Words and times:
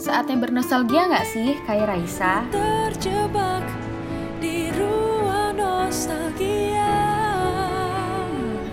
Saatnya 0.00 0.40
bernostalgia 0.40 1.12
nggak 1.12 1.28
sih, 1.28 1.60
kayak 1.68 1.92
Raisa? 1.92 2.40
Terjebak 2.48 3.68
di 4.40 4.72
ruang 4.72 5.52
nostalgia. 5.60 6.96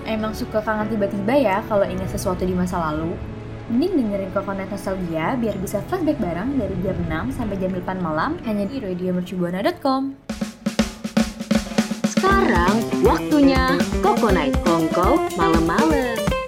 Emang 0.07 0.31
suka 0.31 0.63
kangen 0.63 0.87
tiba-tiba 0.87 1.35
ya 1.35 1.59
kalau 1.67 1.83
ingat 1.83 2.15
sesuatu 2.15 2.47
di 2.47 2.55
masa 2.55 2.79
lalu? 2.79 3.11
Mending 3.67 4.07
dengerin 4.07 4.31
Kokonet 4.31 4.71
Nostalgia 4.71 5.35
biar 5.35 5.59
bisa 5.59 5.83
flashback 5.91 6.15
bareng 6.15 6.55
dari 6.55 6.79
jam 6.79 6.95
6 6.95 7.35
sampai 7.35 7.59
jam 7.59 7.75
8 7.75 7.99
malam 7.99 8.39
hanya 8.47 8.63
di 8.63 8.79
radiomercubuana.com. 8.79 10.46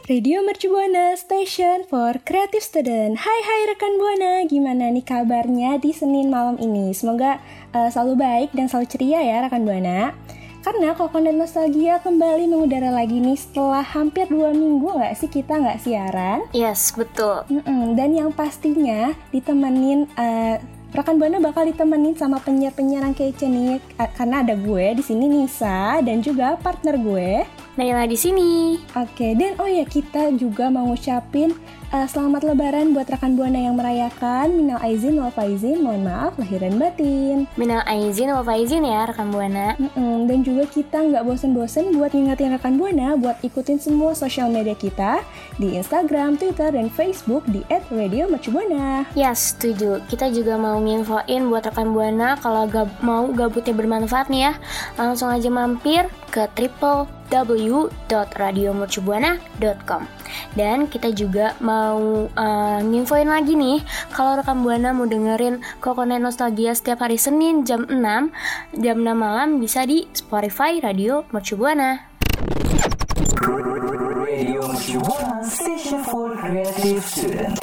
Radio 0.09 0.41
Mercu 0.41 0.73
Buana 0.73 1.13
Station 1.13 1.85
for 1.85 2.17
Creative 2.25 2.65
Student. 2.65 3.13
Hai 3.21 3.39
hai 3.45 3.69
rekan 3.69 3.93
Buana, 4.01 4.41
gimana 4.49 4.89
nih 4.89 5.05
kabarnya 5.05 5.77
di 5.77 5.93
Senin 5.93 6.33
malam 6.33 6.57
ini? 6.57 6.89
Semoga 6.97 7.37
uh, 7.77 7.93
selalu 7.93 8.17
baik 8.17 8.49
dan 8.57 8.65
selalu 8.65 8.89
ceria 8.89 9.21
ya 9.21 9.45
rekan 9.45 9.69
Buana. 9.69 10.17
Karena 10.65 10.97
Kokonet 10.97 11.37
Nostalgia 11.37 12.01
kembali 12.01 12.49
mengudara 12.49 12.89
lagi 12.89 13.21
nih 13.21 13.37
setelah 13.37 13.85
hampir 13.85 14.25
dua 14.33 14.49
minggu 14.49 14.97
nggak 14.97 15.13
sih 15.13 15.29
kita 15.29 15.61
nggak 15.61 15.77
siaran? 15.77 16.41
Yes, 16.57 16.89
betul. 16.89 17.45
Mm-mm, 17.45 17.93
dan 17.93 18.09
yang 18.09 18.33
pastinya 18.33 19.13
ditemenin 19.29 20.09
uh, 20.17 20.57
rekan 20.89 21.21
buana 21.21 21.37
bakal 21.37 21.69
ditemenin 21.69 22.17
sama 22.17 22.41
penyiar-penyiar 22.41 23.05
yang 23.05 23.13
kece 23.13 23.45
nih 23.45 23.77
karena 24.17 24.41
ada 24.41 24.57
gue 24.57 24.97
di 24.97 25.03
sini 25.05 25.29
Nisa 25.29 26.01
dan 26.01 26.25
juga 26.25 26.57
partner 26.57 26.97
gue 26.97 27.45
Naila 27.79 28.03
di 28.11 28.19
sini. 28.19 28.75
Oke, 28.91 29.39
dan 29.39 29.55
oh 29.55 29.63
ya 29.71 29.87
kita 29.87 30.35
juga 30.35 30.67
mau 30.67 30.91
ngucapin 30.91 31.55
uh, 31.93 32.07
selamat 32.07 32.43
lebaran 32.45 32.93
buat 32.93 33.09
rekan 33.09 33.35
Buana 33.35 33.57
yang 33.57 33.75
merayakan. 33.77 34.53
Minal 34.53 34.77
aizin 34.81 35.17
wal 35.17 35.31
faizin, 35.33 35.83
mohon 35.83 36.03
maaf 36.05 36.37
lahir 36.37 36.59
dan 36.61 36.77
batin. 36.77 37.47
Minal 37.57 37.81
aizin 37.89 38.29
wal 38.33 38.43
faizin 38.45 38.85
ya 38.85 39.05
rekan 39.09 39.31
Buana. 39.33 39.73
Mm-mm, 39.77 40.27
dan 40.29 40.43
juga 40.45 40.65
kita 40.69 41.01
nggak 41.01 41.25
bosen-bosen 41.25 41.97
buat 41.97 42.13
ngingetin 42.13 42.53
rekan 42.53 42.77
Buana 42.77 43.17
buat 43.17 43.41
ikutin 43.41 43.81
semua 43.81 44.13
sosial 44.13 44.53
media 44.53 44.77
kita 44.77 45.25
di 45.57 45.73
Instagram, 45.77 46.37
Twitter, 46.37 46.71
dan 46.73 46.89
Facebook 46.93 47.43
di 47.49 47.63
@radiomercubuana. 47.69 49.05
Yes, 49.17 49.57
setuju. 49.57 50.01
Kita 50.09 50.29
juga 50.33 50.57
mau 50.57 50.79
nginfoin 50.79 51.49
buat 51.49 51.65
rekan 51.69 51.93
Buana 51.93 52.35
kalau 52.39 52.67
gab 52.69 52.89
mau 53.01 53.27
gabutnya 53.33 53.73
bermanfaat 53.73 54.29
nih 54.29 54.41
ya. 54.51 54.53
Langsung 54.97 55.29
aja 55.33 55.49
mampir 55.49 56.05
ke 56.29 56.45
triple 56.53 57.07
www.radiomercubuana.com 57.29 60.18
dan 60.55 60.87
kita 60.87 61.11
juga 61.13 61.53
mau 61.61 62.27
uh, 62.31 62.79
nginfoin 62.81 63.27
lagi 63.27 63.53
nih 63.53 63.83
kalau 64.15 64.39
rekam 64.39 64.63
buana 64.63 64.95
mau 64.95 65.05
dengerin 65.05 65.61
Kokonet 65.83 66.23
Nostalgia 66.23 66.73
setiap 66.73 67.03
hari 67.03 67.19
Senin 67.19 67.67
jam 67.67 67.85
6 67.85 68.81
jam 68.81 68.97
6 68.99 69.05
malam 69.13 69.59
bisa 69.59 69.83
di 69.83 70.07
Spotify 70.15 70.79
Radio 70.79 71.27
Mercubuana. 71.35 72.09
Radio 74.29 74.61
Mercubuana 74.63 75.43
Station 75.43 76.01
for 76.07 76.31
Creative 76.39 77.03
Student. 77.03 77.58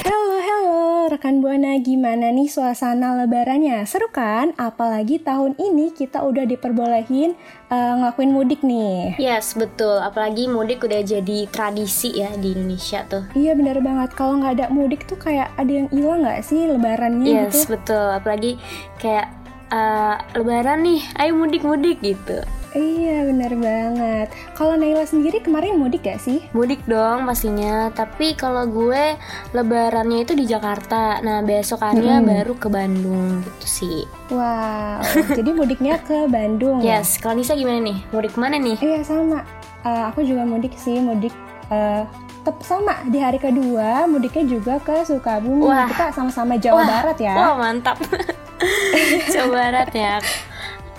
Rekan 1.17 1.41
Buana 1.41 1.81
gimana 1.81 2.29
nih 2.29 2.45
suasana 2.45 3.17
lebarannya? 3.17 3.89
Seru 3.89 4.13
kan? 4.13 4.53
Apalagi 4.61 5.17
tahun 5.17 5.57
ini 5.57 5.97
kita 5.97 6.21
udah 6.21 6.45
diperbolehin 6.45 7.33
uh, 7.73 7.93
ngelakuin 7.97 8.37
mudik 8.37 8.61
nih. 8.61 9.17
Yes, 9.17 9.57
betul. 9.57 9.97
Apalagi 9.97 10.45
mudik 10.45 10.85
udah 10.85 11.01
jadi 11.01 11.49
tradisi 11.49 12.21
ya 12.21 12.37
di 12.37 12.53
Indonesia 12.53 13.01
tuh. 13.09 13.25
Iya 13.33 13.57
bener 13.57 13.81
banget. 13.81 14.13
Kalau 14.13 14.45
nggak 14.45 14.61
ada 14.61 14.67
mudik 14.69 15.09
tuh 15.09 15.17
kayak 15.17 15.57
ada 15.57 15.73
yang 15.73 15.89
hilang 15.89 16.21
nggak 16.21 16.45
sih 16.45 16.69
lebarannya 16.69 17.25
yes, 17.25 17.41
gitu? 17.49 17.57
Yes, 17.57 17.69
betul. 17.73 18.07
Apalagi 18.13 18.53
kayak 19.01 19.46
uh, 19.73 20.17
lebaran 20.35 20.85
nih, 20.85 21.01
ayo 21.19 21.33
mudik-mudik 21.35 22.03
gitu. 22.03 22.43
Iya 22.77 23.25
bener 23.33 23.57
banget. 23.57 24.29
Kalau 24.53 24.77
Naila 24.77 25.09
sendiri 25.09 25.41
kemarin 25.41 25.81
mudik 25.81 26.05
gak 26.05 26.21
sih? 26.21 26.45
Mudik 26.53 26.85
dong 26.85 27.25
pastinya. 27.25 27.89
Tapi 27.89 28.37
kalau 28.37 28.69
gue 28.69 29.17
lebarannya 29.57 30.29
itu 30.29 30.37
di 30.37 30.45
Jakarta. 30.45 31.25
Nah 31.25 31.41
besokannya 31.41 32.21
hmm. 32.21 32.29
baru 32.29 32.55
ke 32.61 32.69
Bandung 32.69 33.41
gitu 33.41 33.67
sih. 33.67 34.01
Wow. 34.29 35.01
jadi 35.41 35.51
mudiknya 35.57 35.97
ke 36.05 36.29
Bandung. 36.29 36.85
Yes. 36.85 37.17
Kalau 37.17 37.41
Nisa 37.41 37.57
gimana 37.57 37.81
nih? 37.81 37.97
Mudik 38.13 38.37
mana 38.37 38.61
nih? 38.61 38.77
Iya 38.77 39.01
sama. 39.09 39.41
Uh, 39.81 40.13
aku 40.13 40.21
juga 40.29 40.45
mudik 40.45 40.77
sih. 40.77 41.01
Mudik 41.01 41.33
uh, 41.73 42.05
tetap 42.45 42.61
sama 42.61 43.01
di 43.09 43.25
hari 43.25 43.41
kedua. 43.41 44.05
Mudiknya 44.05 44.45
juga 44.45 44.77
ke 44.85 45.01
Sukabumi. 45.01 45.65
Wah. 45.65 45.89
Kita 45.89 46.13
sama-sama 46.13 46.61
Jawa 46.61 46.85
Wah. 46.85 46.89
Barat 46.93 47.19
ya. 47.25 47.35
Wah 47.41 47.57
mantap. 47.57 47.97
Jawa 49.35 49.49
Barat 49.51 49.91
ya. 49.93 50.17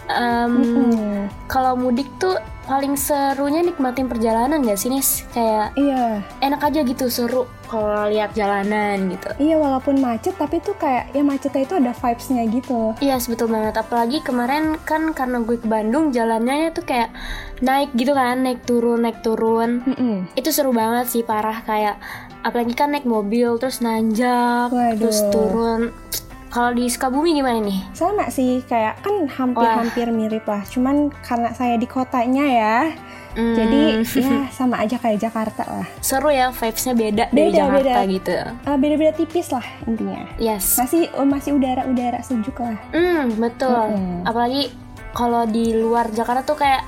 Um. 0.08 1.28
Kalau 1.52 1.76
mudik 1.76 2.08
tuh 2.16 2.40
paling 2.64 2.96
serunya 2.96 3.64
nikmatin 3.64 4.12
perjalanan 4.12 4.60
gak 4.60 4.80
sih 4.80 4.92
Nis? 4.92 5.24
Kayak 5.32 5.72
Iya. 5.76 6.20
enak 6.44 6.64
aja 6.64 6.80
gitu 6.84 7.08
seru 7.08 7.44
kalau 7.68 8.08
lihat 8.08 8.32
jalanan 8.32 9.12
gitu. 9.12 9.28
Iya 9.40 9.56
walaupun 9.60 10.00
macet 10.00 10.36
tapi 10.36 10.60
tuh 10.60 10.76
kayak 10.76 11.12
ya 11.12 11.24
macetnya 11.24 11.64
itu 11.64 11.76
ada 11.76 11.92
vibes-nya 11.92 12.44
gitu. 12.48 12.96
Iya 13.00 13.20
yes, 13.20 13.28
betul 13.28 13.52
banget. 13.52 13.76
Apalagi 13.76 14.24
kemarin 14.24 14.80
kan 14.84 15.12
karena 15.12 15.44
gue 15.44 15.60
ke 15.60 15.68
Bandung 15.68 16.12
jalannya 16.12 16.72
tuh 16.72 16.84
kayak 16.88 17.12
naik 17.60 17.92
gitu 17.96 18.12
kan, 18.16 18.44
naik 18.44 18.64
turun, 18.64 19.04
naik 19.04 19.20
turun. 19.20 19.84
Mm-mm. 19.84 20.16
Itu 20.36 20.52
seru 20.52 20.72
banget 20.72 21.12
sih 21.12 21.24
parah 21.24 21.64
kayak 21.64 22.00
apalagi 22.44 22.76
kan 22.76 22.96
naik 22.96 23.04
mobil 23.04 23.60
terus 23.60 23.84
nanjak 23.84 24.72
Waduh. 24.72 24.96
terus 25.00 25.20
turun. 25.32 25.92
Kalau 26.58 26.74
di 26.74 26.90
Sukabumi 26.90 27.38
gimana 27.38 27.62
nih? 27.62 27.86
Sama 27.94 28.34
sih 28.34 28.66
kayak 28.66 29.06
kan 29.06 29.30
hampir-hampir 29.30 30.10
mirip 30.10 30.42
lah. 30.50 30.66
Cuman 30.66 31.14
karena 31.22 31.54
saya 31.54 31.78
di 31.78 31.86
kotanya 31.86 32.46
ya. 32.50 32.78
Hmm, 33.38 33.54
Jadi 33.54 34.02
ya 34.18 34.50
sama 34.50 34.82
aja 34.82 34.98
kayak 34.98 35.22
Jakarta 35.22 35.62
lah. 35.70 35.86
seru 36.02 36.34
ya 36.34 36.50
vibes-nya 36.50 36.98
beda, 36.98 37.30
dari 37.30 37.54
Beda, 37.54 37.58
Jakarta 37.62 38.00
beda. 38.02 38.10
gitu. 38.10 38.34
Uh, 38.66 38.78
beda-beda 38.82 39.12
tipis 39.14 39.54
lah 39.54 39.62
intinya. 39.86 40.26
Yes. 40.42 40.82
Masih 40.82 41.14
oh, 41.14 41.30
masih 41.30 41.54
udara-udara 41.54 42.26
sejuk 42.26 42.58
lah. 42.58 42.74
Hmm, 42.90 43.38
betul. 43.38 43.78
Mm-mm. 43.94 44.26
Apalagi 44.26 44.74
kalau 45.14 45.46
di 45.46 45.78
luar 45.78 46.10
Jakarta 46.10 46.42
tuh 46.42 46.58
kayak 46.58 46.82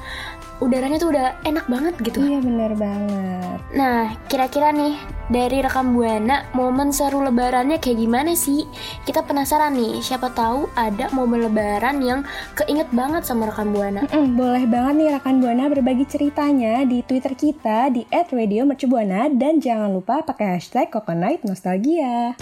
udaranya 0.60 1.00
tuh 1.00 1.12
udah 1.16 1.40
enak 1.48 1.66
banget 1.68 1.94
gitu. 2.04 2.20
Iya 2.24 2.40
bener 2.44 2.72
banget. 2.76 3.58
Nah, 3.76 4.16
kira-kira 4.28 4.76
nih 4.76 4.96
dari 5.32 5.62
rekam 5.62 5.94
buana 5.96 6.50
momen 6.58 6.90
seru 6.92 7.22
lebarannya 7.24 7.78
kayak 7.80 8.00
gimana 8.02 8.32
sih? 8.36 8.68
Kita 9.06 9.24
penasaran 9.24 9.78
nih, 9.78 10.04
siapa 10.04 10.34
tahu 10.34 10.68
ada 10.76 11.08
momen 11.16 11.46
lebaran 11.48 12.02
yang 12.04 12.22
keinget 12.58 12.90
banget 12.92 13.24
sama 13.24 13.48
rekam 13.48 13.72
buana. 13.72 14.04
Mm-mm, 14.10 14.36
boleh 14.36 14.66
banget 14.68 14.94
nih 15.00 15.10
rekan 15.16 15.38
Buana 15.40 15.72
berbagi 15.72 16.04
ceritanya 16.04 16.84
di 16.84 17.00
Twitter 17.06 17.32
kita 17.32 17.88
di 17.94 18.04
@radiomercubuana 18.12 19.32
dan 19.32 19.64
jangan 19.64 19.96
lupa 19.96 20.20
pakai 20.26 20.60
hashtag 20.60 20.92
Coconut 20.92 21.46
Nostalgia. 21.48 22.36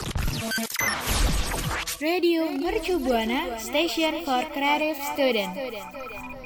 Radio 1.98 2.46
Mercu 2.50 3.02
Buana 3.02 3.58
Station 3.58 4.22
for 4.22 4.46
Creative 4.54 4.98
Student. 5.14 6.37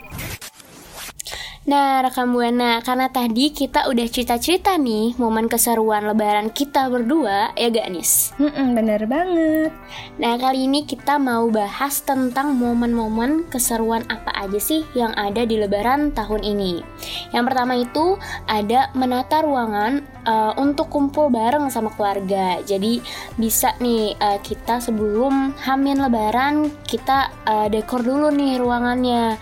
Nah, 1.71 2.03
rekam 2.03 2.35
buana, 2.35 2.83
karena 2.83 3.07
tadi 3.07 3.47
kita 3.55 3.87
udah 3.87 4.03
cerita-cerita 4.03 4.75
nih 4.75 5.15
momen 5.15 5.47
keseruan 5.47 6.03
lebaran 6.03 6.51
kita 6.51 6.91
berdua, 6.91 7.55
ya 7.55 7.71
gak 7.71 7.87
Nis? 7.95 8.35
Mm-mm, 8.35 8.75
bener 8.75 9.07
banget. 9.07 9.71
Nah, 10.19 10.35
kali 10.35 10.67
ini 10.67 10.83
kita 10.83 11.15
mau 11.15 11.47
bahas 11.47 12.03
tentang 12.03 12.59
momen-momen 12.59 13.47
keseruan 13.47 14.03
apa 14.11 14.35
aja 14.35 14.59
sih 14.59 14.83
yang 14.99 15.15
ada 15.15 15.47
di 15.47 15.55
lebaran 15.55 16.11
tahun 16.11 16.43
ini. 16.43 16.83
Yang 17.31 17.43
pertama 17.47 17.73
itu 17.79 18.19
ada 18.51 18.91
menata 18.91 19.39
ruangan 19.39 20.03
uh, 20.27 20.51
untuk 20.59 20.91
kumpul 20.91 21.31
bareng 21.31 21.71
sama 21.71 21.95
keluarga. 21.95 22.59
Jadi 22.67 22.99
bisa 23.40 23.79
nih 23.79 24.19
uh, 24.19 24.43
kita 24.43 24.84
sebelum 24.84 25.55
hamin 25.55 26.03
lebaran 26.03 26.67
kita 26.84 27.31
uh, 27.47 27.72
dekor 27.72 28.03
dulu 28.03 28.28
nih 28.28 28.59
ruangannya. 28.59 29.40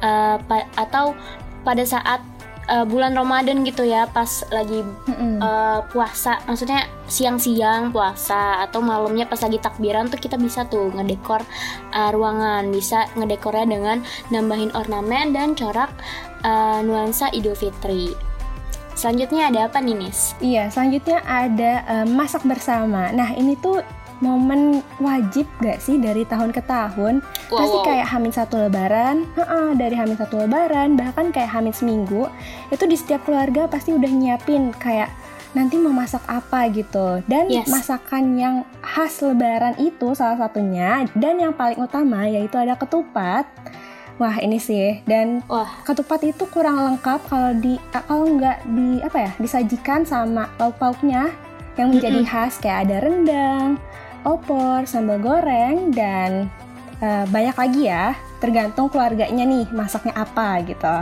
Uh, 0.00 0.40
pa- 0.48 0.64
atau 0.80 1.12
pada 1.64 1.84
saat 1.84 2.20
uh, 2.70 2.86
bulan 2.86 3.12
Ramadan 3.12 3.66
gitu 3.66 3.82
ya, 3.82 4.06
pas 4.10 4.46
lagi 4.54 4.86
Mm-mm. 5.10 5.42
uh, 5.42 5.82
puasa 5.90 6.38
maksudnya 6.46 6.86
siang-siang 7.10 7.90
puasa 7.90 8.62
atau 8.62 8.78
malamnya 8.78 9.26
pas 9.26 9.42
lagi 9.42 9.58
takbiran 9.58 10.06
tuh 10.06 10.22
kita 10.22 10.38
bisa 10.38 10.64
tuh 10.70 10.94
ngedekor 10.94 11.42
uh, 11.90 12.10
ruangan 12.14 12.70
bisa 12.70 13.10
ngedekornya 13.18 13.66
dengan 13.66 13.98
nambahin 14.30 14.70
ornamen 14.72 15.34
dan 15.34 15.58
corak 15.58 15.90
uh, 16.46 16.80
nuansa 16.86 17.28
Idul 17.34 17.58
Fitri 17.58 18.30
selanjutnya 19.00 19.48
ada 19.48 19.60
apa 19.72 19.80
nih 19.80 19.96
Nis? 19.96 20.36
Iya, 20.44 20.68
selanjutnya 20.68 21.24
ada 21.24 21.72
eh, 21.88 22.06
masak 22.06 22.44
bersama. 22.44 23.08
Nah, 23.16 23.32
ini 23.32 23.56
tuh 23.56 23.80
momen 24.20 24.84
wajib 25.00 25.48
gak 25.60 25.80
sih 25.80 25.96
dari 25.96 26.24
tahun 26.28 26.52
ke 26.52 26.62
tahun? 26.64 27.24
Wow, 27.48 27.58
Pasti 27.58 27.76
wow. 27.80 27.86
kayak 27.88 28.06
Hamin 28.08 28.32
satu 28.32 28.54
lebaran, 28.68 29.16
heeh, 29.36 29.68
dari 29.76 29.96
Hamin 29.96 30.16
satu 30.16 30.44
lebaran, 30.44 30.94
bahkan 30.94 31.32
kayak 31.32 31.50
Hamin 31.50 31.72
seminggu, 31.72 32.28
itu 32.68 32.84
di 32.84 32.96
setiap 32.96 33.24
keluarga 33.24 33.66
pasti 33.66 33.96
udah 33.96 34.08
nyiapin 34.08 34.70
kayak 34.76 35.08
nanti 35.50 35.82
mau 35.82 35.90
masak 35.90 36.22
apa 36.30 36.70
gitu. 36.70 37.24
Dan 37.26 37.50
Yes. 37.50 37.66
masakan 37.66 38.38
yang 38.38 38.56
khas 38.84 39.18
lebaran 39.18 39.74
itu 39.82 40.14
salah 40.14 40.38
satunya 40.38 41.08
dan 41.18 41.42
yang 41.42 41.50
paling 41.50 41.80
utama 41.80 42.28
yaitu 42.28 42.54
ada 42.54 42.78
ketupat. 42.78 43.48
Wah, 44.20 44.36
ini 44.36 44.60
sih. 44.60 45.00
Dan 45.08 45.40
Wah, 45.48 45.80
ketupat 45.82 46.20
itu 46.22 46.44
kurang 46.52 46.76
lengkap 46.76 47.24
kalau 47.24 47.56
di 47.56 47.80
kalau 47.88 48.28
nggak 48.36 48.58
di 48.68 49.00
apa 49.00 49.16
ya 49.16 49.32
disajikan 49.40 50.04
sama 50.04 50.52
lauk-lauknya 50.60 51.32
yang 51.80 51.88
menjadi 51.88 52.20
khas 52.28 52.60
kayak 52.60 52.84
ada 52.84 53.00
rendang, 53.00 53.80
opor, 54.24 54.84
sambal 54.84 55.20
goreng 55.20 55.92
dan 55.92 56.48
eh, 57.00 57.24
banyak 57.28 57.56
lagi 57.56 57.82
ya 57.88 58.16
tergantung 58.40 58.88
keluarganya 58.88 59.44
nih 59.44 59.68
masaknya 59.72 60.16
apa 60.16 60.64
gitu. 60.64 60.96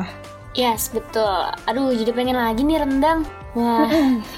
yes 0.58 0.90
betul. 0.90 1.54
Aduh, 1.70 1.94
jadi 1.94 2.10
pengen 2.10 2.34
lagi 2.34 2.66
nih 2.66 2.82
rendang. 2.82 3.22
Wah, 3.54 3.86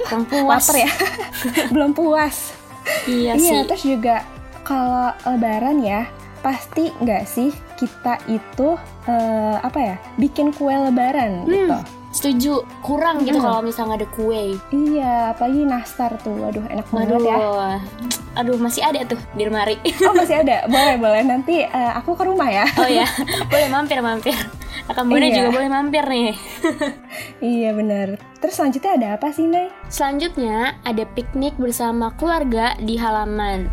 kurang 0.05 0.25
puas. 0.29 0.69
Ya? 0.77 0.91
Belum 1.75 1.97
puas. 1.97 2.53
Iya, 3.09 3.41
sih. 3.41 3.49
Iya, 3.49 3.59
terus 3.65 3.85
juga 3.85 4.17
kalau 4.65 5.17
lebaran 5.25 5.81
ya 5.81 6.05
pasti 6.41 6.89
nggak 7.01 7.25
sih 7.29 7.53
kita 7.77 8.17
itu 8.29 8.77
eh, 9.09 9.57
apa 9.61 9.79
ya 9.81 9.97
bikin 10.17 10.53
kue 10.57 10.73
lebaran 10.73 11.45
gitu. 11.49 12.00
Setuju. 12.21 12.61
Kurang 12.85 13.25
gitu 13.25 13.41
Mm. 13.41 13.43
kalau 13.43 13.65
misalnya 13.65 13.97
ada 13.97 14.09
kue. 14.13 14.61
Iya, 14.69 15.33
apalagi 15.33 15.65
nastar 15.65 16.21
tuh. 16.21 16.37
Aduh, 16.45 16.69
enak 16.69 16.85
banget 16.93 17.17
ya. 17.25 17.37
aduh 18.31 18.55
masih 18.57 18.85
ada 18.85 19.03
tuh 19.03 19.19
di 19.35 19.43
lemari. 19.43 19.81
Oh, 20.05 20.13
masih 20.13 20.39
ada. 20.39 20.69
Boleh, 20.69 20.95
boleh. 20.95 21.25
Nanti 21.25 21.65
eh, 21.65 21.93
aku 21.97 22.13
ke 22.13 22.23
rumah 22.23 22.47
ya. 22.47 22.69
oh 22.77 22.87
ya, 22.87 23.09
boleh 23.49 23.69
mampir 23.69 23.99
mampir. 23.99 24.37
Akan 24.87 25.09
Bunda 25.09 25.25
Iya. 25.25 25.37
juga 25.41 25.51
boleh 25.51 25.69
mampir 25.69 26.05
nih. 26.05 26.31
iya, 27.41 27.71
bener. 27.73 28.21
Terus 28.39 28.55
selanjutnya 28.55 28.93
ada 28.95 29.09
apa 29.17 29.29
sih, 29.31 29.49
Nay? 29.49 29.73
Selanjutnya 29.89 30.77
ada 30.83 31.05
piknik 31.09 31.57
bersama 31.57 32.13
keluarga 32.15 32.77
di 32.77 32.95
halaman. 32.95 33.67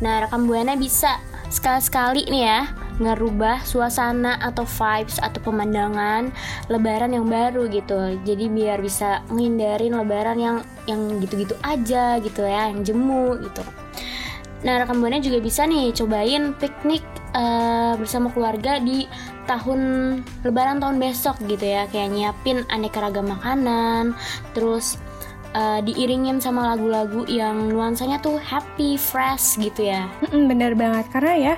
Nah, 0.00 0.20
rekan 0.20 0.44
Buana 0.44 0.74
bisa 0.74 1.16
sekali-sekali 1.48 2.26
nih 2.26 2.42
ya 2.44 2.60
ngerubah 3.02 3.66
suasana 3.66 4.38
atau 4.38 4.62
vibes 4.62 5.18
atau 5.18 5.42
pemandangan 5.42 6.30
lebaran 6.70 7.10
yang 7.10 7.26
baru 7.26 7.66
gitu. 7.66 8.18
Jadi 8.22 8.46
biar 8.46 8.78
bisa 8.78 9.22
menghindarin 9.30 9.98
lebaran 9.98 10.38
yang 10.38 10.56
yang 10.86 11.18
gitu-gitu 11.18 11.58
aja 11.64 12.22
gitu 12.22 12.46
ya, 12.46 12.70
yang 12.70 12.86
jemu 12.86 13.40
gitu. 13.42 13.62
Nah, 14.64 14.80
rekan 14.80 14.96
Buana 14.96 15.20
juga 15.20 15.44
bisa 15.44 15.68
nih 15.68 15.92
cobain 15.92 16.56
piknik 16.56 17.04
eh, 17.36 17.92
bersama 18.00 18.32
keluarga 18.32 18.80
di 18.80 19.04
tahun 19.44 19.80
lebaran 20.40 20.80
tahun 20.80 20.96
besok 20.96 21.36
gitu 21.44 21.68
ya, 21.68 21.84
kayak 21.92 22.08
nyiapin 22.16 22.64
aneka 22.72 23.04
ragam 23.04 23.28
makanan, 23.28 24.16
terus 24.56 24.96
eh, 25.52 25.84
diiringin 25.84 26.40
sama 26.40 26.72
lagu-lagu 26.72 27.28
yang 27.28 27.68
nuansanya 27.76 28.16
tuh 28.24 28.40
happy, 28.40 28.96
fresh 28.96 29.60
gitu 29.60 29.84
ya. 29.84 30.08
Bener 30.32 30.72
banget. 30.72 31.12
Karena 31.12 31.34
ya, 31.36 31.54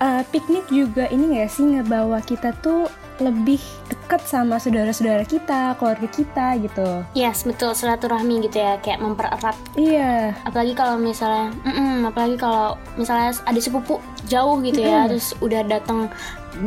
eh, 0.00 0.22
piknik 0.28 0.66
juga 0.68 1.08
ini 1.08 1.36
nggak 1.36 1.50
sih 1.50 1.64
ngebawa 1.64 2.20
kita 2.22 2.52
tuh 2.60 2.88
lebih 3.16 3.56
deket 3.88 4.20
sama 4.28 4.60
saudara-saudara 4.60 5.24
kita, 5.24 5.72
keluarga 5.80 6.08
kita 6.08 6.52
gitu. 6.60 7.00
Yes, 7.16 7.48
betul 7.48 7.72
silaturahmi 7.72 8.44
gitu 8.44 8.60
ya, 8.60 8.76
kayak 8.84 9.00
mempererat. 9.00 9.56
Iya, 9.72 10.36
Apalagi 10.44 10.76
kalau 10.76 11.00
misalnya, 11.00 11.48
mm-mm, 11.64 12.04
apalagi 12.04 12.36
kalau 12.36 12.76
misalnya 13.00 13.32
ada 13.48 13.60
sepupu 13.60 14.04
jauh 14.28 14.60
gitu 14.60 14.84
ya, 14.84 15.08
terus 15.08 15.32
udah 15.40 15.64
datang 15.64 16.12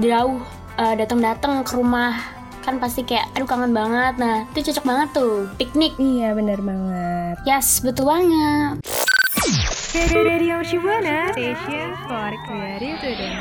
jauh, 0.01 0.41
eh, 0.81 0.95
datang-datang 0.97 1.61
ke 1.61 1.77
rumah 1.77 2.17
kan 2.59 2.75
pasti 2.77 3.01
kayak 3.07 3.29
aduh 3.33 3.47
kangen 3.47 3.71
banget. 3.73 4.13
Nah, 4.19 4.45
itu 4.53 4.69
cocok 4.69 4.85
banget 4.85 5.07
tuh 5.15 5.47
piknik. 5.57 5.93
iya 5.97 6.33
bener 6.37 6.59
banget. 6.61 7.35
Yes, 7.47 7.81
betul 7.81 8.09
banget. 8.09 8.83
Radio 9.89 10.61
Shibuana 10.61 11.33
Station 11.33 11.97
for 12.05 12.29
Creative 12.45 13.01
Student. 13.01 13.37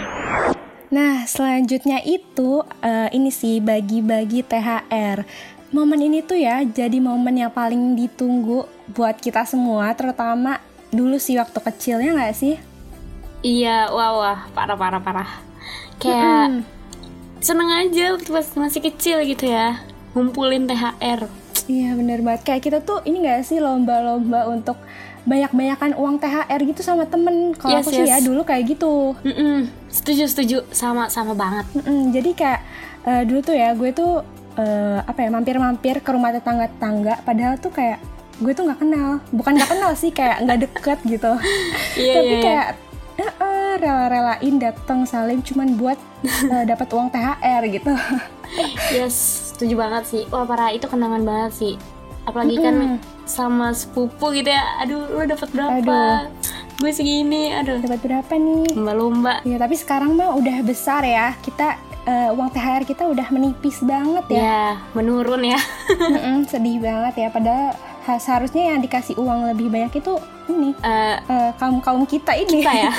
Nah, 0.88 1.28
selanjutnya 1.28 2.00
itu 2.00 2.64
eh, 2.80 3.12
ini 3.12 3.28
sih 3.28 3.60
bagi-bagi 3.60 4.40
THR. 4.48 5.28
Momen 5.76 6.00
ini 6.00 6.24
tuh 6.24 6.40
ya 6.40 6.64
jadi 6.64 7.04
momen 7.04 7.36
yang 7.36 7.52
paling 7.52 7.92
ditunggu 8.00 8.64
buat 8.96 9.20
kita 9.20 9.44
semua, 9.44 9.92
terutama 9.92 10.56
dulu 10.88 11.20
sih 11.20 11.36
waktu 11.36 11.60
kecilnya 11.60 12.16
nggak 12.16 12.32
sih? 12.32 12.56
Iya, 13.44 13.92
wah 13.92 14.16
wah, 14.16 14.38
parah 14.56 14.80
parah 14.80 15.04
parah. 15.04 15.30
Kayak 16.00 16.64
seneng 17.44 17.68
aja 17.76 18.16
waktu 18.16 18.30
pas 18.32 18.48
masih 18.56 18.80
kecil 18.88 19.20
gitu 19.28 19.52
ya, 19.52 19.84
ngumpulin 20.16 20.64
THR. 20.64 21.28
Iya 21.68 21.92
bener 21.92 22.24
banget. 22.24 22.48
Kayak 22.48 22.62
kita 22.64 22.78
tuh 22.80 23.04
ini 23.04 23.20
nggak 23.20 23.44
sih 23.44 23.60
lomba-lomba 23.60 24.48
untuk 24.48 24.80
banyak-banyakan 25.28 25.92
uang 26.00 26.16
THR 26.18 26.60
gitu 26.64 26.80
sama 26.80 27.04
temen. 27.04 27.52
Kalau 27.54 27.76
Yes, 27.76 27.84
aku 27.84 27.90
sih 27.92 28.08
ya 28.08 28.16
yes. 28.16 28.24
dulu 28.24 28.40
kayak 28.42 28.64
gitu. 28.72 29.12
Mm-mm, 29.20 29.68
setuju 29.92 30.24
setuju, 30.24 30.56
sama 30.72 31.12
sama 31.12 31.36
banget. 31.36 31.68
Mm-mm, 31.76 32.10
jadi 32.16 32.30
kayak 32.32 32.60
eh, 33.04 33.22
dulu 33.28 33.40
tuh 33.44 33.54
ya 33.54 33.76
gue 33.76 33.90
tuh 33.92 34.24
eh, 34.56 34.98
apa 35.04 35.18
ya 35.20 35.28
mampir-mampir 35.28 36.00
ke 36.00 36.10
rumah 36.10 36.32
tetangga-tetangga. 36.32 37.22
Padahal 37.22 37.60
tuh 37.60 37.70
kayak 37.70 38.00
gue 38.40 38.52
tuh 38.56 38.64
nggak 38.70 38.80
kenal, 38.80 39.20
bukan 39.34 39.52
nggak 39.58 39.70
kenal 39.70 39.92
sih 39.92 40.10
kayak 40.10 40.42
nggak 40.48 40.58
deket 40.64 40.98
gitu. 41.04 41.32
Iya 41.98 42.14
Tapi 42.14 42.26
iya. 42.26 42.38
iya. 42.38 42.42
kayak 42.42 42.68
eh, 43.18 43.32
eh, 43.42 43.72
rela-relain 43.82 44.54
datang 44.62 45.02
salim 45.04 45.42
cuman 45.44 45.74
buat 45.76 45.98
eh, 46.54 46.64
dapat 46.64 46.88
uang 46.88 47.12
THR 47.12 47.62
gitu. 47.68 47.92
Yes, 48.96 49.14
setuju 49.52 49.76
banget 49.76 50.04
sih. 50.08 50.22
Wah 50.32 50.48
parah 50.48 50.72
itu 50.72 50.88
kenangan 50.88 51.20
banget 51.26 51.52
sih. 51.52 51.74
Apalagi 52.24 52.56
kan 52.60 53.02
sama 53.28 53.70
sepupu 53.70 54.32
gitu 54.32 54.48
ya. 54.48 54.64
Aduh, 54.80 55.04
lu 55.06 55.24
dapat 55.24 55.48
berapa? 55.50 55.76
Aduh. 55.78 56.18
Gue 56.76 56.90
segini. 56.90 57.52
Aduh. 57.52 57.78
dapat 57.78 58.00
berapa 58.00 58.32
nih? 58.32 58.72
Lomba-lomba. 58.72 59.42
Ya 59.42 59.56
tapi 59.56 59.74
sekarang 59.74 60.14
mah 60.14 60.32
udah 60.32 60.62
besar 60.62 61.02
ya. 61.02 61.36
Kita 61.38 61.74
eh, 62.04 62.30
uang 62.30 62.48
THR 62.48 62.82
kita 62.84 63.04
udah 63.04 63.28
menipis 63.28 63.78
banget 63.80 64.24
ya. 64.28 64.40
Ya, 64.40 64.62
menurun 64.92 65.44
ya. 65.44 65.60
Mm-mm, 65.90 66.46
sedih 66.50 66.78
banget 66.78 67.14
ya. 67.18 67.28
Padahal 67.28 67.74
ha- 68.04 68.16
seharusnya 68.16 68.70
yang 68.70 68.80
dikasih 68.80 69.14
uang 69.14 69.48
lebih 69.48 69.68
banyak 69.68 69.92
itu 69.94 70.16
ini 70.48 70.72
Eh, 70.80 71.16
kaum 71.54 71.78
kaum 71.78 72.02
kita 72.04 72.32
ini. 72.32 72.62
kita 72.62 72.72
ya. 72.80 72.92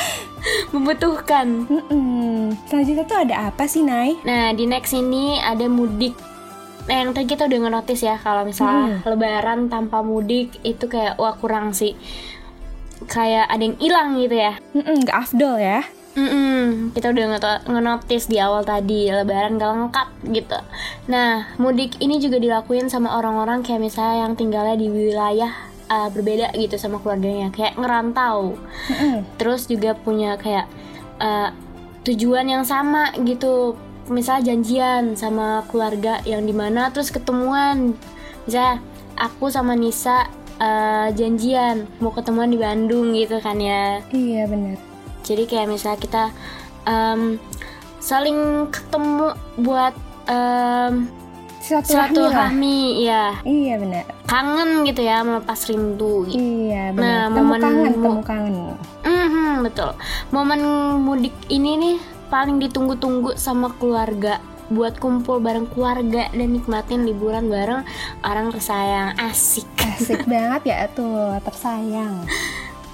Membutuhkan. 0.72 1.66
Mm-mm. 1.66 2.54
Selanjutnya 2.64 3.04
tuh 3.04 3.18
ada 3.18 3.48
apa 3.48 3.64
sih 3.64 3.82
Nay? 3.82 4.16
Nah, 4.22 4.52
di 4.52 4.64
next 4.64 4.92
ini 4.92 5.36
ada 5.36 5.66
mudik. 5.66 6.14
Nah, 6.88 6.96
yang 7.04 7.10
tadi 7.12 7.26
kita 7.28 7.46
udah 7.46 7.58
nge-notice 7.66 8.02
ya 8.06 8.16
kalau 8.22 8.42
misalnya 8.48 9.04
lebaran 9.04 9.68
tanpa 9.68 10.00
mudik 10.00 10.56
itu 10.64 10.88
kayak 10.88 11.20
wah 11.20 11.36
kurang 11.36 11.76
sih. 11.76 11.94
Kayak 13.06 13.48
ada 13.48 13.62
yang 13.62 13.76
hilang 13.80 14.08
gitu 14.20 14.36
ya. 14.36 14.52
Mm-mm, 14.76 15.04
Nggak 15.04 15.18
afdol 15.28 15.56
ya? 15.60 15.80
Mm-mm, 16.10 16.90
kita 16.90 17.14
udah 17.14 17.24
nge- 17.38 17.62
nge-notice 17.70 18.26
di 18.26 18.42
awal 18.42 18.66
tadi 18.66 19.06
lebaran 19.06 19.62
gak 19.62 19.70
lengkap 19.70 20.08
gitu. 20.34 20.58
Nah, 21.06 21.54
mudik 21.62 22.02
ini 22.02 22.18
juga 22.18 22.42
dilakuin 22.42 22.90
sama 22.90 23.14
orang-orang 23.14 23.62
kayak 23.62 23.78
misalnya 23.78 24.26
yang 24.26 24.34
tinggalnya 24.34 24.74
di 24.74 24.90
wilayah 24.90 25.54
uh, 25.86 26.10
berbeda 26.10 26.50
gitu 26.58 26.74
sama 26.82 26.98
keluarganya, 26.98 27.54
kayak 27.54 27.78
ngerantau. 27.78 28.58
Mm-mm. 28.90 29.22
Terus 29.38 29.70
juga 29.70 29.94
punya 29.94 30.34
kayak 30.34 30.66
uh, 31.22 31.54
tujuan 32.02 32.50
yang 32.50 32.66
sama 32.66 33.14
gitu. 33.22 33.78
Misalnya 34.10 34.52
janjian 34.52 35.14
sama 35.14 35.62
keluarga 35.64 36.18
yang 36.24 36.42
di 36.42 36.52
mana 36.52 36.90
terus 36.90 37.08
ketemuan. 37.08 37.94
Misalnya 38.42 38.82
aku 39.14 39.46
sama 39.48 39.72
Nisa 39.72 40.26
uh, 40.58 41.08
janjian 41.10 41.86
mau 41.98 42.10
ketemuan 42.10 42.50
di 42.50 42.58
Bandung 42.58 43.14
gitu 43.14 43.38
kan 43.38 43.56
ya. 43.56 44.02
Iya 44.10 44.44
benar. 44.44 44.76
Jadi 45.22 45.46
kayak 45.46 45.68
misalnya 45.68 46.00
kita 46.00 46.24
em, 46.84 47.38
saling 47.98 48.38
ketemu 48.66 49.30
buat 49.56 49.94
em, 50.26 51.06
Silaturahmi 51.60 52.16
lah. 52.16 52.32
silaturahmi, 52.48 52.78
ya 53.04 53.24
Iya 53.44 53.74
benar. 53.76 54.04
kangen 54.24 54.80
gitu 54.82 55.04
ya 55.04 55.20
melepas 55.20 55.60
rindu. 55.68 56.24
gitu. 56.24 56.40
Iya 56.40 56.90
Nah, 56.90 56.96
benar. 56.96 57.20
temu 57.28 57.36
momen 57.44 57.60
kangen, 57.60 57.92
mu- 57.92 58.02
temu 58.02 58.22
kangen. 58.24 58.56
Mhm, 59.04 59.48
betul. 59.62 59.90
Momen 60.32 60.60
mudik 60.98 61.36
ini 61.46 61.70
nih 61.76 61.96
paling 62.30 62.62
ditunggu-tunggu 62.62 63.34
sama 63.34 63.74
keluarga. 63.76 64.38
Buat 64.70 65.02
kumpul 65.02 65.42
bareng 65.42 65.66
keluarga 65.66 66.30
dan 66.30 66.48
nikmatin 66.54 67.02
liburan 67.02 67.50
bareng 67.50 67.82
orang 68.22 68.54
tersayang. 68.54 69.18
Asik. 69.18 69.66
Asik 69.82 70.22
banget 70.30 70.70
ya 70.70 70.86
tuh, 70.94 71.36
tersayang. 71.42 72.22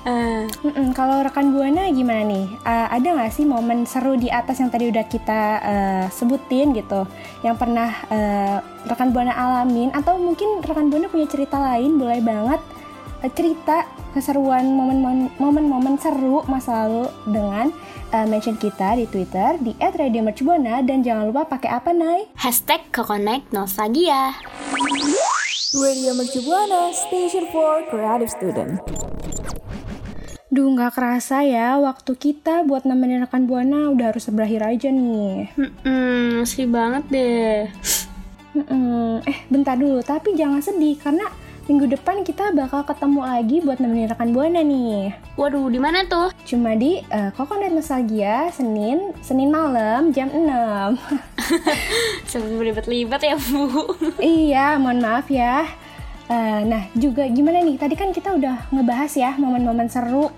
Mm-mm, 0.07 0.95
kalau 0.95 1.19
rekan 1.27 1.51
buana 1.51 1.91
gimana 1.91 2.23
nih? 2.23 2.47
Uh, 2.63 2.87
ada 2.95 3.07
nggak 3.11 3.35
sih 3.35 3.43
momen 3.43 3.91
seru 3.91 4.15
di 4.15 4.31
atas 4.31 4.63
yang 4.63 4.71
tadi 4.71 4.87
udah 4.87 5.05
kita 5.11 5.41
uh, 5.59 6.05
sebutin 6.15 6.71
gitu, 6.79 7.11
yang 7.43 7.59
pernah 7.59 7.91
uh, 8.07 8.63
rekan 8.87 9.11
buana 9.11 9.35
alamin? 9.35 9.91
Atau 9.91 10.15
mungkin 10.23 10.63
rekan 10.63 10.95
buana 10.95 11.11
punya 11.11 11.27
cerita 11.27 11.59
lain, 11.59 11.99
boleh 11.99 12.23
banget. 12.23 12.61
uh, 12.63 12.76
cerita 13.33 13.89
keseruan 14.13 14.65
momen-momen 14.73 15.33
momen-momen 15.41 15.97
seru 16.01 16.45
masa 16.49 16.85
lalu 16.87 17.09
dengan 17.29 17.73
uh, 18.13 18.27
mention 18.29 18.57
kita 18.57 18.97
di 18.97 19.05
Twitter 19.09 19.57
di 19.61 19.73
@radiomercubuana 19.77 20.85
dan 20.85 21.01
jangan 21.05 21.29
lupa 21.33 21.49
pakai 21.49 21.71
apa 21.73 21.91
Nay? 21.93 22.29
hashtag 22.37 22.85
Kokonek 22.93 23.49
Nostalgia. 23.53 24.37
Radio 25.77 26.17
Mercu 26.17 26.41
Buana, 26.41 26.89
Station 26.95 27.53
for 27.53 27.85
Creative 27.93 28.33
Student. 28.33 28.81
Duh 30.49 30.73
nggak 30.73 30.97
kerasa 30.97 31.45
ya 31.45 31.77
waktu 31.77 32.17
kita 32.17 32.65
buat 32.65 32.89
nemenin 32.89 33.29
rekan 33.29 33.45
Buana 33.45 33.93
udah 33.93 34.15
harus 34.15 34.25
berakhir 34.33 34.65
aja 34.65 34.89
nih. 34.89 35.53
Hmm, 35.85 36.41
asli 36.41 36.65
banget 36.65 37.05
deh. 37.13 37.69
Mm-mm. 38.57 39.21
Eh 39.29 39.39
bentar 39.53 39.77
dulu, 39.77 40.01
tapi 40.01 40.33
jangan 40.33 40.65
sedih 40.65 40.97
karena 40.97 41.29
minggu 41.67 41.99
depan 41.99 42.23
kita 42.23 42.55
bakal 42.55 42.87
ketemu 42.87 43.27
lagi 43.27 43.57
buat 43.59 43.83
nemenin 43.83 44.07
rekan 44.07 44.31
Buana 44.31 44.63
nih. 44.63 45.19
Waduh, 45.35 45.67
di 45.67 45.83
mana 45.83 46.07
tuh? 46.07 46.31
Cuma 46.47 46.79
di 46.79 47.03
uh, 47.11 47.35
Coconut 47.35 47.75
Nostalgia 47.75 48.47
Senin 48.55 49.11
Senin 49.19 49.51
malam 49.51 50.15
jam 50.15 50.31
6. 50.31 50.47
Sampai 52.31 52.55
berlibat-libat 52.55 53.19
ya, 53.19 53.35
Bu. 53.35 53.99
iya, 54.23 54.79
mohon 54.79 55.03
maaf 55.03 55.27
ya. 55.27 55.67
Uh, 56.31 56.63
nah, 56.71 56.87
juga 56.95 57.27
gimana 57.27 57.59
nih? 57.59 57.83
Tadi 57.83 57.95
kan 57.99 58.15
kita 58.15 58.39
udah 58.39 58.71
ngebahas 58.71 59.11
ya 59.19 59.35
momen-momen 59.35 59.91
seru 59.91 60.31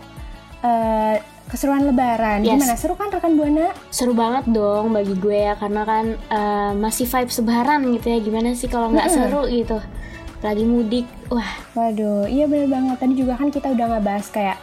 uh, 0.65 1.15
keseruan 1.53 1.85
lebaran. 1.85 2.41
Yes. 2.41 2.57
Gimana? 2.57 2.75
Seru 2.81 2.97
kan 2.97 3.13
rekan 3.13 3.37
Buana? 3.37 3.77
Seru 3.93 4.17
banget 4.17 4.49
dong 4.49 4.97
bagi 4.97 5.13
gue 5.13 5.45
ya 5.45 5.61
karena 5.61 5.85
kan 5.85 6.05
uh, 6.33 6.73
masih 6.73 7.05
vibe 7.05 7.29
sebaran 7.29 7.85
gitu 7.93 8.17
ya. 8.17 8.19
Gimana 8.25 8.57
sih 8.57 8.73
kalau 8.73 8.89
nggak 8.97 9.13
Mm-mm. 9.13 9.17
seru 9.29 9.45
gitu? 9.53 9.77
Lagi 10.39 10.63
mudik. 10.63 11.07
Wah, 11.35 11.51
Waduh, 11.75 12.31
iya 12.31 12.47
bener 12.47 12.71
banget. 12.71 12.97
Tadi 12.99 13.15
juga 13.19 13.35
kan 13.35 13.51
kita 13.51 13.75
udah 13.75 13.87
ngebahas 13.99 14.27
kayak 14.31 14.57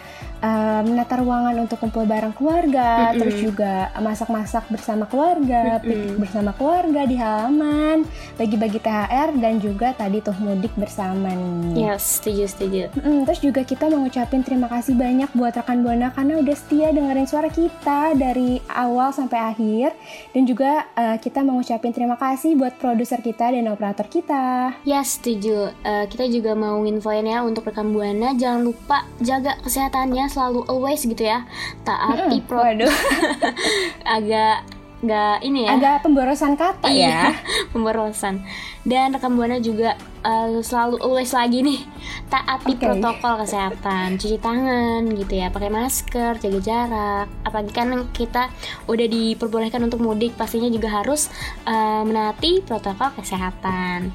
uh, 0.45 0.81
menata 0.85 1.17
ruangan 1.17 1.57
untuk 1.57 1.81
kumpul 1.81 2.05
bareng 2.05 2.37
keluarga, 2.37 3.09
Mm-mm. 3.09 3.17
terus 3.17 3.35
juga 3.41 3.89
masak-masak 3.97 4.69
bersama 4.69 5.09
keluarga, 5.09 5.81
Mm-mm. 5.81 5.85
piknik 5.89 6.17
bersama 6.21 6.51
keluarga 6.53 7.01
di 7.09 7.15
halaman, 7.17 8.05
bagi-bagi 8.37 8.77
THR 8.77 9.29
dan 9.41 9.57
juga 9.57 9.97
tadi 9.97 10.21
tuh 10.21 10.37
mudik 10.37 10.73
bersama 10.77 11.33
nih. 11.33 11.89
ya 11.89 11.93
setuju 11.97 12.45
setuju. 12.45 12.83
Mm, 13.01 13.25
terus 13.25 13.41
juga 13.41 13.61
kita 13.65 13.89
mengucapin 13.89 14.45
terima 14.45 14.69
kasih 14.69 14.93
banyak 14.93 15.29
buat 15.33 15.57
rekan 15.57 15.81
Buana 15.81 16.09
karena 16.13 16.41
udah 16.41 16.55
setia 16.57 16.93
dengerin 16.93 17.27
suara 17.29 17.49
kita 17.49 18.13
dari 18.13 18.61
awal 18.69 19.09
sampai 19.13 19.39
akhir 19.53 19.89
dan 20.33 20.43
juga 20.45 20.85
uh, 20.93 21.17
kita 21.17 21.41
mengucapin 21.41 21.93
terima 21.93 22.17
kasih 22.19 22.53
buat 22.53 22.77
produser 22.77 23.23
kita 23.23 23.49
dan 23.53 23.65
operator 23.71 24.05
kita. 24.05 24.75
Ya 24.83 25.01
setuju. 25.01 25.71
Eh, 25.85 26.05
kita 26.11 26.27
juga 26.27 26.51
mau 26.57 26.83
infoin 26.83 27.23
ya 27.23 27.39
untuk 27.45 27.69
rekan 27.69 27.95
buana 27.95 28.35
jangan 28.35 28.67
lupa 28.67 29.07
jaga 29.23 29.55
kesehatannya 29.63 30.27
selalu 30.35 30.67
always 30.67 30.99
gitu 31.01 31.23
ya. 31.23 31.47
Taati 31.81 32.37
Mm, 32.37 32.45
pro 32.45 32.59
Waduh, 32.59 32.91
agak 34.15 34.67
nggak 34.99 35.37
ini 35.45 35.69
ya. 35.69 35.77
agak 35.77 35.95
pemborosan 36.01 36.57
kata 36.57 36.89
ya. 36.89 37.29
pemborosan. 37.73 38.41
Dan 38.81 39.13
rekan 39.13 39.33
buana 39.33 39.57
juga 39.57 39.93
eh, 40.21 40.59
selalu 40.59 40.97
always 40.99 41.29
lagi 41.29 41.61
nih 41.61 41.79
taati 42.25 42.73
Oke. 42.73 42.81
protokol 42.81 43.33
kesehatan, 43.39 44.17
cuci 44.17 44.37
tangan 44.37 45.05
gitu 45.07 45.33
ya, 45.35 45.49
pakai 45.49 45.69
masker, 45.69 46.37
jaga 46.37 46.59
jarak. 46.59 47.27
Apalagi 47.41 47.71
kan 47.71 47.87
kita 48.11 48.49
udah 48.85 49.05
diperbolehkan 49.05 49.81
untuk 49.81 50.01
mudik, 50.01 50.33
pastinya 50.33 50.67
juga 50.67 50.89
harus 50.91 51.29
eh, 51.65 52.01
menaati 52.01 52.61
protokol 52.61 53.13
kesehatan. 53.15 54.09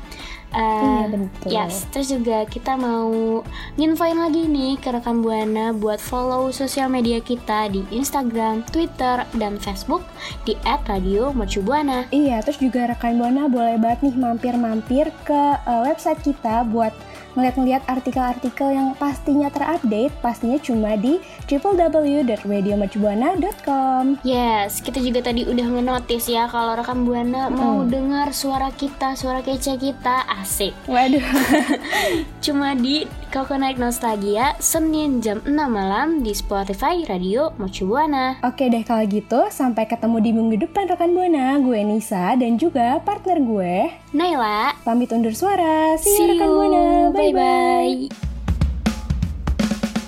Eh, 0.50 0.78
Iya, 0.80 1.06
betul. 1.14 1.50
Yes, 1.50 1.86
terus 1.94 2.10
juga 2.10 2.42
kita 2.46 2.74
mau 2.74 3.42
nginfoin 3.78 4.18
lagi 4.18 4.50
nih 4.50 4.82
ke 4.82 4.90
rekan 4.90 5.22
Buana 5.22 5.70
buat 5.70 6.02
follow 6.02 6.50
sosial 6.50 6.90
media 6.90 7.22
kita 7.22 7.70
di 7.70 7.86
Instagram, 7.94 8.66
Twitter, 8.68 9.22
dan 9.38 9.62
Facebook 9.62 10.02
di 10.42 10.58
@radiomercubuana. 10.66 12.10
Iya, 12.10 12.42
terus 12.42 12.58
juga 12.58 12.90
rekan 12.90 13.14
Buana 13.18 13.46
boleh 13.46 13.78
banget 13.78 14.10
nih 14.10 14.16
mampir-mampir 14.18 15.14
ke 15.22 15.42
uh, 15.62 15.86
website 15.86 16.18
kita 16.26 16.66
buat 16.66 16.90
ngeliat-ngeliat 17.38 17.86
artikel-artikel 17.86 18.74
yang 18.74 18.90
pastinya 18.98 19.46
terupdate, 19.54 20.10
pastinya 20.18 20.58
cuma 20.58 20.98
di 20.98 21.22
www.radiomercubuana.com. 21.46 24.18
Yes, 24.26 24.82
kita 24.82 24.98
juga 24.98 25.30
tadi 25.30 25.46
udah 25.46 25.66
ngenotis 25.70 26.26
ya 26.26 26.50
kalau 26.50 26.74
rekan 26.74 27.06
Buana 27.06 27.46
mau 27.46 27.86
dengar 27.86 28.34
suara 28.34 28.74
kita, 28.74 29.14
suara 29.14 29.46
kece 29.46 29.78
kita, 29.78 30.26
asik. 30.40 30.72
Waduh, 30.84 31.20
Cuma 32.44 32.72
di 32.72 33.04
Coconut 33.28 33.76
Nostalgia 33.76 34.56
Senin 34.56 35.20
jam 35.20 35.38
6 35.42 35.52
malam 35.66 36.20
di 36.20 36.32
Spotify 36.32 37.04
Radio 37.04 37.52
Mercu 37.54 37.84
Buana. 37.84 38.40
oke 38.40 38.64
deh 38.64 38.82
kalau 38.82 39.04
gitu, 39.04 39.46
sampai 39.48 39.84
ketemu 39.84 40.16
di 40.18 40.30
minggu 40.30 40.56
depan 40.60 40.88
rekan 40.88 41.12
Buana. 41.12 41.56
Gue 41.58 41.80
Nisa 41.80 42.34
dan 42.34 42.56
juga 42.56 42.98
partner 43.00 43.38
gue. 43.38 43.76
Naila, 44.10 44.74
Pamit 44.80 45.10
undur 45.10 45.30
suara. 45.30 45.94
See, 45.96 46.10
see 46.10 46.26
you 46.26 46.34
rekan. 46.34 46.48
Buana. 46.48 46.84
Bye 47.10 47.30
Bye-bye. 47.30 47.94
bye. 48.00 48.28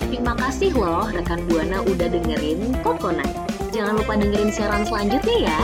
Terima 0.02 0.34
kasih 0.34 0.70
loh 0.72 1.06
rekan 1.08 1.40
Buana 1.46 1.78
udah 1.82 2.08
dengerin 2.08 2.60
Coconut. 2.80 3.28
Jangan 3.70 3.96
lupa 3.96 4.14
dengerin 4.14 4.50
siaran 4.50 4.84
selanjutnya 4.84 5.48
ya. 5.48 5.60